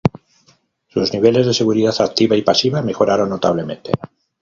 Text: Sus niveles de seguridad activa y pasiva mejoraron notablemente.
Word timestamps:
Sus 0.87 1.13
niveles 1.13 1.45
de 1.45 1.53
seguridad 1.53 1.93
activa 2.01 2.35
y 2.35 2.41
pasiva 2.41 2.81
mejoraron 2.81 3.29
notablemente. 3.29 3.91